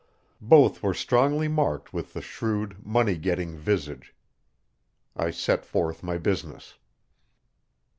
[0.41, 4.15] Both were strongly marked with the shrewd, money getting visage.
[5.15, 6.79] I set forth my business.